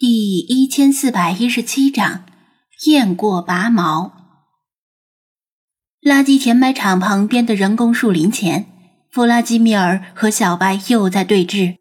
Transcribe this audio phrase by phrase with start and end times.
[0.00, 2.24] 第一千四百一十七章，
[2.86, 4.12] 雁过拔毛。
[6.00, 8.64] 垃圾填埋场旁边的人工树林前，
[9.10, 11.76] 弗拉基米尔和小白又在对峙。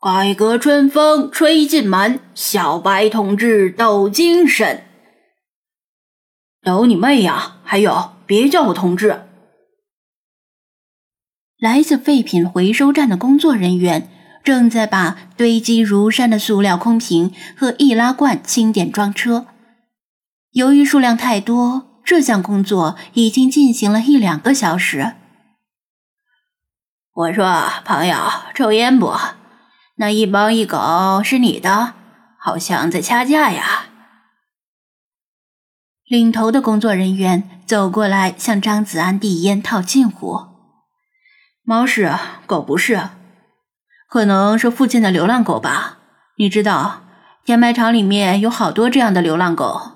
[0.00, 4.84] 改革春风吹进门，小白同志抖精神。
[6.62, 7.56] 抖你妹呀！
[7.64, 9.24] 还有，别叫我同志。
[11.58, 14.12] 来自废品回收站的工作人员。
[14.44, 19.46] 正在把堆积如山的塑料空瓶和易拉罐清点装车。
[20.52, 25.14] 由于数量太多，这项工作已经进行了一两个小时。
[27.14, 28.16] 我说：“朋友，
[28.54, 29.14] 抽烟不？
[29.96, 31.94] 那一猫一狗是你的？
[32.38, 33.86] 好像在掐架呀。”
[36.06, 40.48] 领头的工作人员走过来，向张子安递烟套近乎。
[41.62, 42.14] 猫是，
[42.46, 43.08] 狗不是。
[44.14, 45.98] 可能是附近的流浪狗吧？
[46.36, 47.02] 你知道，
[47.44, 49.90] 填埋场里面有好多这样的流浪狗。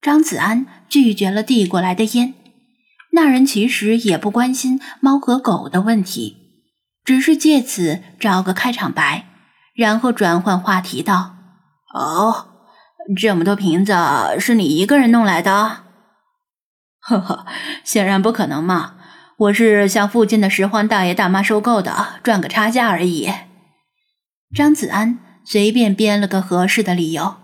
[0.00, 2.32] 张子安拒绝了递过来的烟。
[3.12, 6.38] 那人其实也不关心猫和狗的问题，
[7.04, 9.26] 只是借此找个开场白，
[9.74, 11.36] 然后转换话题道
[11.92, 12.46] ：“哦，
[13.20, 13.94] 这么多瓶子
[14.40, 15.84] 是你一个人弄来的？
[17.00, 17.44] 呵呵，
[17.84, 18.94] 显然不可能嘛。”
[19.36, 23.28] 我是向附近的拾荒大爷大妈收购的，赚个差价而已。
[24.54, 27.36] 张子安随便编了个合适的理由。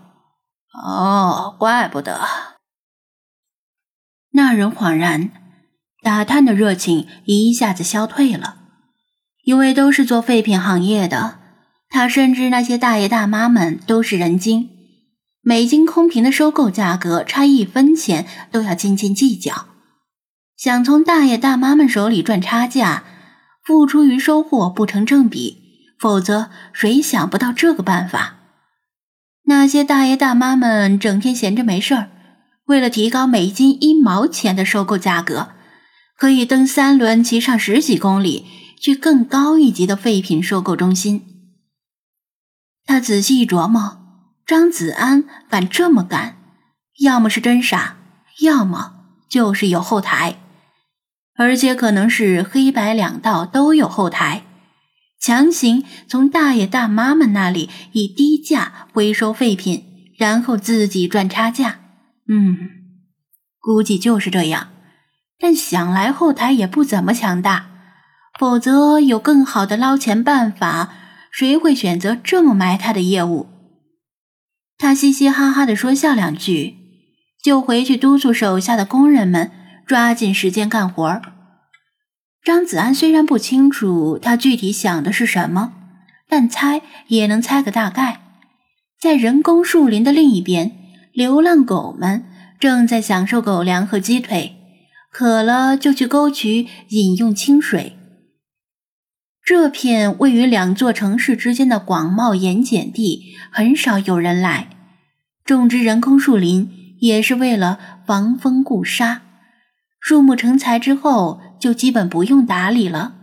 [0.73, 2.21] 哦，怪不得。
[4.31, 5.31] 那人恍然，
[6.01, 8.55] 打探的热情一下子消退了。
[9.43, 11.39] 因为都是做废品行业的，
[11.89, 14.69] 他深知那些大爷大妈们都是人精，
[15.41, 19.70] 每斤空瓶的收购价格差一分钱都要斤斤计较。
[20.61, 23.03] 想从大爷大妈们手里赚差价，
[23.63, 25.57] 付出与收获不成正比，
[25.97, 28.35] 否则谁想不到这个办法？
[29.45, 32.11] 那些大爷大妈们整天闲着没事儿，
[32.65, 35.53] 为了提高每斤一毛钱的收购价格，
[36.15, 38.45] 可以蹬三轮骑上十几公里
[38.79, 41.23] 去更高一级的废品收购中心。
[42.85, 43.97] 他仔细一琢磨，
[44.45, 46.37] 张子安敢这么干，
[46.99, 47.97] 要么是真傻，
[48.41, 50.37] 要么就是有后台。
[51.37, 54.43] 而且可能是黑白两道都有后台，
[55.19, 59.85] 强行从大爷大妈们那里以低价回收废品，
[60.17, 61.79] 然后自己赚差价。
[62.27, 62.57] 嗯，
[63.59, 64.69] 估计就是这样。
[65.39, 67.71] 但想来后台也不怎么强大，
[68.39, 70.93] 否则有更好的捞钱办法，
[71.31, 73.47] 谁会选择这么埋汰的业务？
[74.77, 76.75] 他嘻嘻哈哈的说笑两句，
[77.43, 79.51] 就回去督促手下的工人们。
[79.91, 81.21] 抓紧时间干活。
[82.45, 85.73] 张子安虽然不清楚他具体想的是什么，
[86.29, 88.21] 但猜也能猜个大概。
[88.97, 90.71] 在人工树林的另一边，
[91.11, 92.23] 流浪狗们
[92.57, 94.55] 正在享受狗粮和鸡腿，
[95.11, 97.97] 渴了就去沟渠饮用清水。
[99.43, 104.69] 这片位于两座城市之间的广袤盐碱地，很少有人来。
[105.43, 109.23] 种植人工树林也是为了防风固沙。
[110.01, 113.15] 树木成材之后，就基本不用打理了。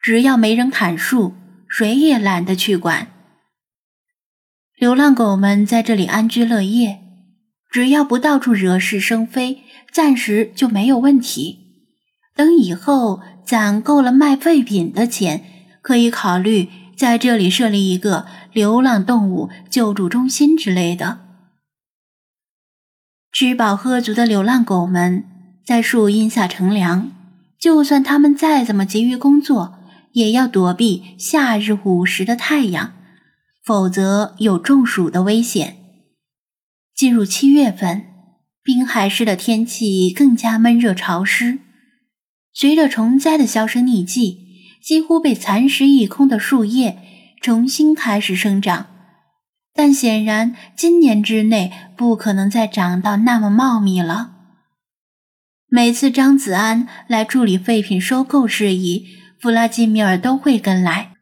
[0.00, 1.34] 只要没人砍树，
[1.66, 3.08] 谁也懒得去管。
[4.76, 7.00] 流浪狗们在这里安居乐业，
[7.70, 11.86] 只要不到处惹是生非，暂时就没有问题。
[12.34, 15.44] 等以后攒够了卖废品的钱，
[15.80, 21.20] 可以考虑在这里设立一个流浪动物救助中心之类的。
[23.32, 25.31] 吃饱喝足的流浪狗们。
[25.64, 27.12] 在树荫下乘凉，
[27.58, 29.78] 就算他们再怎么急于工作，
[30.12, 32.94] 也要躲避夏日午时的太阳，
[33.64, 35.76] 否则有中暑的危险。
[36.94, 38.04] 进入七月份，
[38.62, 41.60] 滨海市的天气更加闷热潮湿。
[42.52, 44.40] 随着虫灾的销声匿迹，
[44.82, 46.98] 几乎被蚕食一空的树叶
[47.40, 48.88] 重新开始生长，
[49.72, 54.31] 但显然今年之内不可能再长到那么茂密了。
[55.74, 59.06] 每次张子安来处理废品收购事宜，
[59.40, 61.14] 弗拉基米尔都会跟来，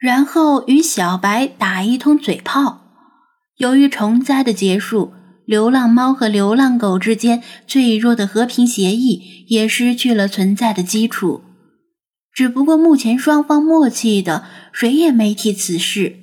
[0.00, 2.80] 然后与小白打一通嘴炮。
[3.58, 5.12] 由于虫灾的结束，
[5.44, 11.42] 流浪猫和流浪狗之间脆弱的和平协议也失去了存在的基础。
[12.32, 16.16] 只不过目前双方默契的，谁也没提此事。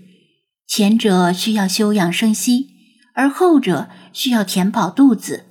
[0.66, 2.70] 前者需要休养生息，
[3.14, 5.46] 而后者需要填饱肚子。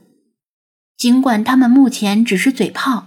[0.98, 3.06] 尽管他们目前只是嘴炮，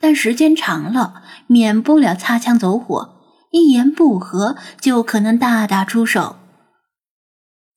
[0.00, 3.14] 但时间长了，免不了擦枪走火，
[3.52, 6.36] 一言不合就可能大打出手。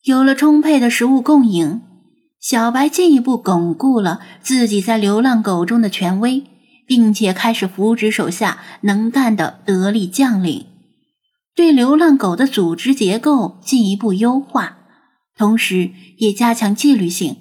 [0.03, 1.81] 有了充沛的食物供应，
[2.39, 6.43] 小白进一步巩固了自己在流浪狗中的权威，
[6.87, 10.65] 并且开始扶植手下能干的得力将领，
[11.55, 14.77] 对流浪狗的组织结构进一步优化，
[15.37, 17.37] 同时也加强纪律性。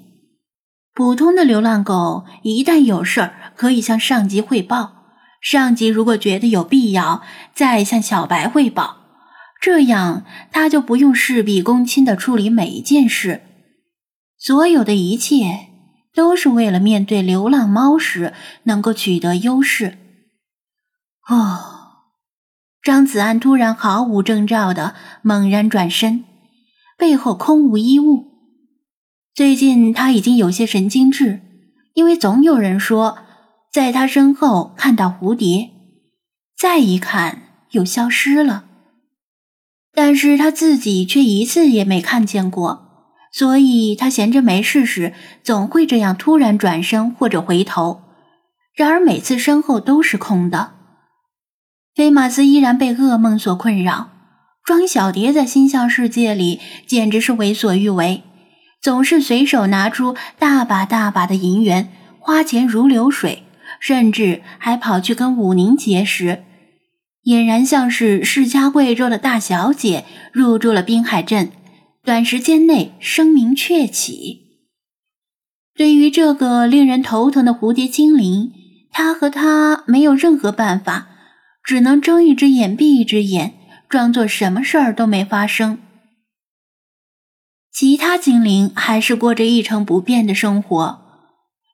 [1.00, 5.06] 普通的流浪狗一旦有事儿，可以向上级汇报，
[5.40, 7.22] 上级如果觉得有必要，
[7.54, 8.98] 再向小白汇报。
[9.62, 13.40] 这样，他就不用事必躬亲的处理每一件事，
[14.36, 15.68] 所有的一切
[16.14, 19.96] 都是为了面对流浪猫时能够取得优势。
[21.30, 21.60] 哦，
[22.82, 26.26] 张子安突然毫无征兆的猛然转身，
[26.98, 28.29] 背后空无一物。
[29.34, 31.40] 最近他已经有些神经质，
[31.94, 33.18] 因为总有人说
[33.72, 35.70] 在他身后看到蝴蝶，
[36.58, 38.64] 再一看又消失了。
[39.92, 48.02] 但是他自己却一次也没看见过，所以他闲着没事时总会这样突然转身或者回头。
[48.74, 50.74] 然而每次身后都是空的。
[51.94, 54.10] 菲马斯依然被噩梦所困扰，
[54.64, 58.22] 庄小蝶在心象世界里简直是为所欲为，
[58.80, 63.42] 总是随手拿出大把大把的银元，花钱如流水，
[63.78, 66.44] 甚至还跑去跟武宁结识。
[67.24, 71.52] 俨然像是世家贵州的大小姐入住了滨海镇，
[72.02, 74.46] 短时间内声名鹊起。
[75.74, 78.52] 对于这个令人头疼的蝴蝶精灵，
[78.90, 81.08] 他和他没有任何办法，
[81.62, 83.52] 只能睁一只眼闭一只眼，
[83.88, 85.78] 装作什么事儿都没发生。
[87.72, 91.00] 其他精灵还是过着一成不变的生活，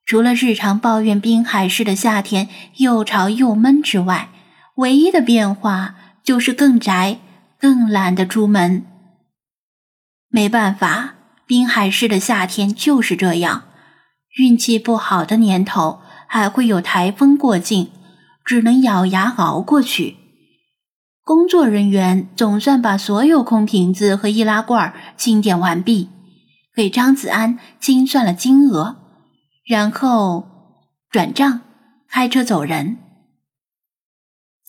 [0.04, 4.30] 除了日常抱怨滨海市的夏天又潮又闷之外。
[4.76, 7.18] 唯一的变化就是更宅、
[7.58, 8.84] 更懒得出门。
[10.28, 11.14] 没办法，
[11.46, 13.62] 滨海市的夏天就是这样。
[14.38, 17.90] 运气不好的年头，还会有台风过境，
[18.44, 20.16] 只能咬牙熬过去。
[21.26, 26.08] 工作人员总算把所有空瓶子和易拉罐清点完毕，
[26.72, 28.94] 给张子安清算了金额，
[29.64, 30.46] 然后
[31.10, 31.62] 转账，
[32.08, 32.98] 开车走人。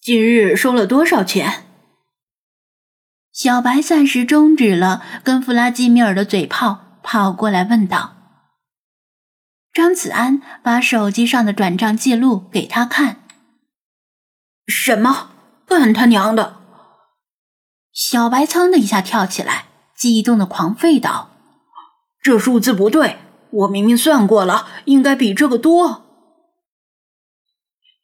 [0.02, 1.66] 今日收了多少钱？
[3.32, 8.16] 小白暂时终止了跟弗拉基米尔的嘴炮，跑过来问道。
[9.72, 13.18] 张子安把手机上的转账记录给他看。
[14.66, 15.37] 什么？
[15.68, 16.58] 干他娘的！
[17.92, 19.66] 小白噌的一下跳起来，
[19.96, 21.32] 激动的狂吠道
[22.24, 23.20] ：“这数字不对，
[23.52, 26.06] 我明明算过了，应该比这个多。”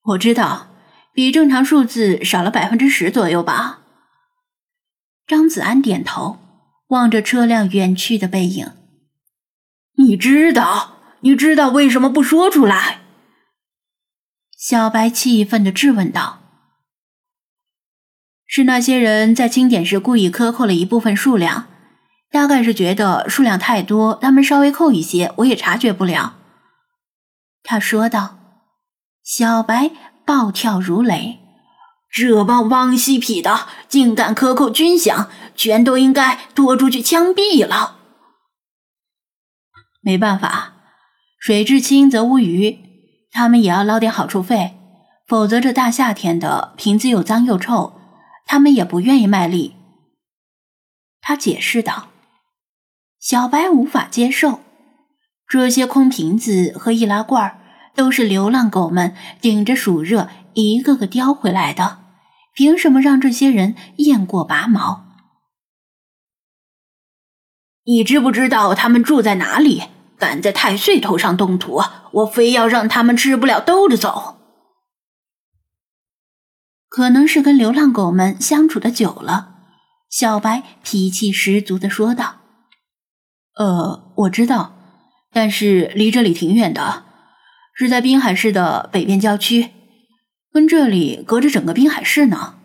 [0.04, 0.68] 我知道。
[1.16, 3.82] 比正常数字少了百分之十左右吧。
[5.28, 6.40] 张子安点头，
[6.88, 8.72] 望着车辆远去的背影。
[9.98, 10.96] 你知道？
[11.20, 13.02] 你知道为什么不说出来？
[14.58, 16.40] 小白气愤的质问道
[18.56, 21.66] ：“是那些人在清点时故意克扣了一部分数量，
[22.30, 26.36] 大概是觉得数量太多，他们稍微扣一些，我也察觉不了。”
[27.66, 28.38] 他说道。
[29.24, 29.90] 小白。
[30.24, 31.40] 暴跳如雷！
[32.10, 37.98] 这帮汪西痞的竟敢克扣军饷，全都应该拖出去枪毙了。
[40.02, 40.76] 没办法，
[41.40, 42.78] 水至清则无鱼，
[43.32, 44.78] 他们也要捞点好处费，
[45.28, 48.00] 否则这大夏天的瓶子又脏又臭，
[48.46, 49.76] 他们也不愿意卖力。
[51.22, 52.10] 他解释道
[53.20, 54.60] ：“小白无法接受，
[55.48, 57.60] 这些空瓶子和易拉罐。”
[57.96, 62.00] 都是流浪狗们顶着暑热一个个叼回来的，
[62.56, 65.06] 凭什么让这些人雁过拔毛？
[67.84, 69.84] 你知不知道他们住在哪里？
[70.18, 71.84] 敢在太岁头上动土，
[72.14, 74.38] 我非要让他们吃不了兜着走！
[76.96, 79.56] 可能是跟流浪狗们相处的久了，
[80.12, 82.36] 小白脾气十足的说道
[83.58, 84.76] ：“呃，我知道，
[85.32, 87.06] 但是离这里挺远的。”
[87.74, 89.72] 是在滨海市的北边郊区，
[90.52, 92.58] 跟这里隔着整个滨海市呢。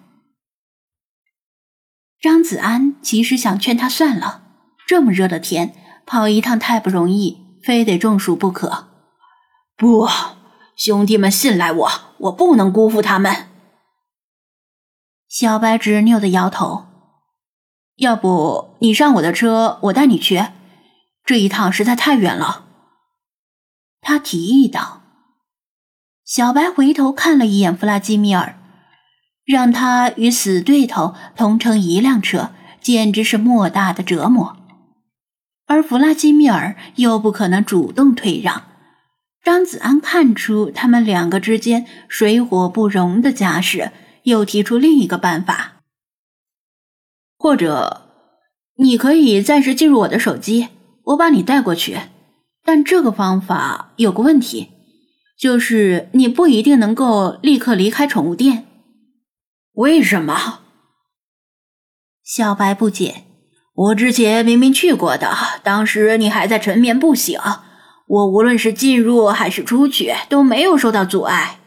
[2.20, 4.42] 张子安其实想劝他算了，
[4.86, 8.88] 这么热的天跑一趟太不容易，非得中暑不可。
[9.74, 10.06] 不，
[10.76, 13.46] 兄弟们信赖我，我不能辜负他们。
[15.28, 16.86] 小白执拗的摇头。
[17.96, 20.46] 要不你上我的车，我带你去，
[21.24, 22.64] 这一趟实在太远了。
[24.00, 25.02] 他提议道。
[26.24, 28.58] 小白回头看了一眼弗拉基米尔，
[29.44, 34.56] 让他与死对头同乘一辆车，简直是莫大的折磨。
[35.66, 38.62] 而弗拉基米尔又不可能主动退让。
[39.42, 43.92] 张子安看出他们两个之间水火不容的架势，
[44.28, 45.82] 又提出另一个办法：
[47.36, 48.02] 或者，
[48.76, 50.68] 你可以暂时进入我的手机，
[51.04, 51.98] 我把你带过去。
[52.64, 54.68] 但这个方法有个问题，
[55.38, 58.66] 就是你不一定能够立刻离开宠物店。
[59.72, 60.60] 为什么？
[62.22, 63.24] 小白不解。
[63.74, 67.38] 我之前明明去过的，当时你还在沉眠不醒。
[68.08, 71.57] 我无论是进入还是出去都没有受到阻碍。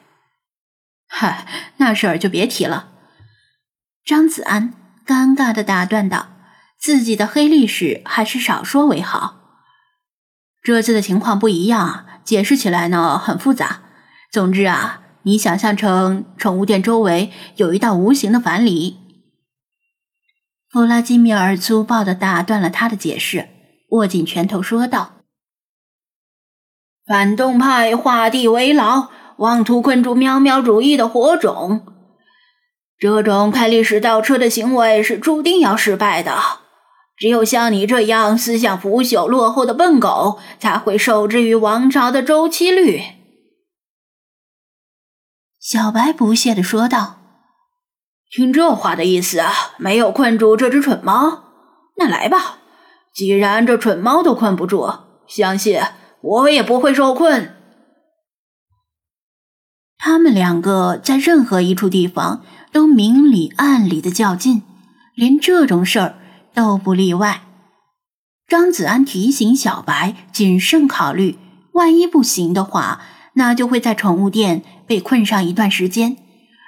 [1.14, 1.46] 嗨，
[1.78, 2.90] 那事儿就别提了。
[4.06, 4.74] 张子安
[5.06, 6.30] 尴尬的打断道
[6.80, 9.38] ：“自己的黑历史还是少说为好。
[10.64, 13.82] 这次的情况不一样，解释起来呢很复杂。
[14.32, 18.98] 总之啊，你想象成宠物店周围有一道无形的樊篱。”
[20.72, 23.50] 弗拉基米尔粗暴的打断了他的解释，
[23.90, 25.18] 握紧拳头说道。
[27.06, 29.10] 反动派画地为牢，
[29.42, 31.82] 妄图困住喵喵主义的火种。
[33.00, 36.38] 这种开历史倒车的行为是注定要失败的。
[37.18, 43.02] 只有像你这样思想腐朽、落后的笨狗，才会受制于王朝的周期率。”
[45.60, 47.18] 小白不屑地说道。
[48.30, 49.42] “听这话的意思，
[49.78, 51.46] 没有困住这只蠢猫？
[51.98, 52.60] 那来吧，
[53.12, 55.82] 既然这蠢猫都困不住，相信……”
[56.22, 57.56] 我也不会受困。
[60.04, 62.42] 他们两个在任何一处地方
[62.72, 64.64] 都明里暗里的较劲，
[65.14, 66.16] 连这种事儿
[66.56, 67.44] 都不例外。
[68.48, 71.38] 张子安提醒小白谨慎考虑，
[71.74, 73.02] 万一不行的话，
[73.36, 76.18] 那就会在宠物店被困上一段时间，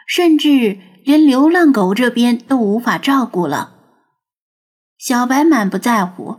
[0.07, 3.71] 甚至连流浪狗这边都无法照顾了。
[4.99, 6.37] 小白满不在乎。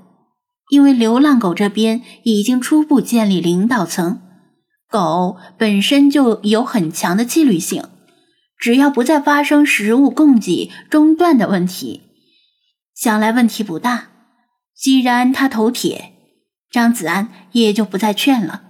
[0.71, 4.23] 因为流浪狗这边已经初步建立领导层，
[4.95, 7.83] 狗本身就有很强的纪律性，
[8.57, 12.03] 只要不再发生食物供给中断的问题，
[12.95, 14.11] 想来问题不大。
[14.77, 16.13] 既然他头铁，
[16.71, 18.63] 张子安也就不再劝了，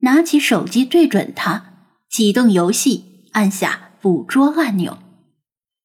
[0.00, 4.98] 拿起手机对准他，启动游戏，按下捕捉按钮，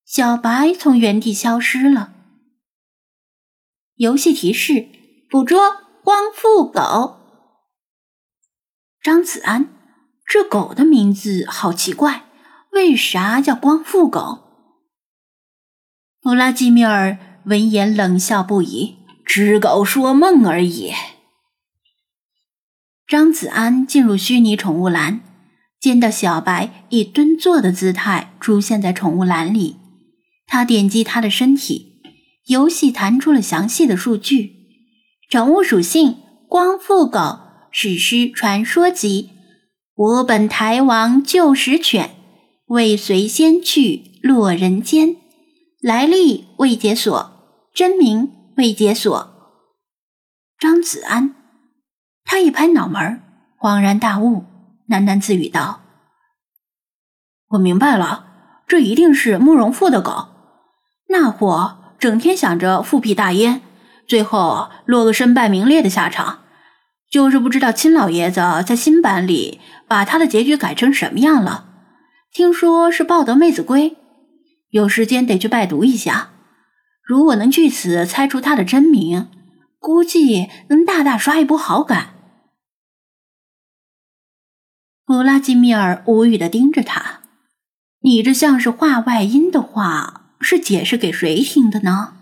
[0.04, 2.14] 小白从原地消失了。
[3.98, 4.88] 游戏提示。
[5.28, 5.60] 捕捉
[6.04, 7.25] 光复狗，
[9.06, 9.70] 张子安，
[10.26, 12.24] 这狗的名字好奇怪，
[12.72, 14.40] 为啥叫光复狗？
[16.24, 20.92] 弗拉基米尔闻言冷笑不已：“只狗说梦而已。”
[23.06, 25.22] 张子安进入虚拟宠物栏，
[25.80, 29.76] 见到小白以蹲坐的姿态出现在宠物栏里，
[30.48, 32.02] 他点击他的身体，
[32.48, 34.56] 游戏弹出了详细的数据。
[35.30, 36.18] 宠物属性：
[36.50, 37.45] 光复狗，
[37.78, 39.32] 史诗传说集。
[39.96, 42.16] 我本台王旧时犬，
[42.68, 45.18] 未遂先去落人间。
[45.82, 49.30] 来历未解锁，真名未解锁。
[50.58, 51.36] 张子安，
[52.24, 53.22] 他一拍脑门，
[53.60, 54.46] 恍然大悟，
[54.88, 55.82] 喃喃自语道
[57.52, 58.26] ：“我明白了，
[58.66, 60.30] 这一定是慕容复的狗。
[61.10, 63.62] 那货整天想着复辟大燕。”
[64.08, 66.45] 最后落个身败名裂的下场，
[67.10, 71.70] 就是不知道亲老爷子在新版里把他的结局改成什么样了。
[72.32, 73.96] 听说是抱得妹子归，
[74.70, 76.32] 有时间得去拜读一下。
[77.02, 79.30] 如果能据此猜出他的真名，
[79.80, 82.16] 估计能大大刷一波好感。
[85.06, 87.22] 弗拉基米尔无语的盯着他
[88.02, 92.18] ：“你这像是话外音的话，是解释给谁听的呢？”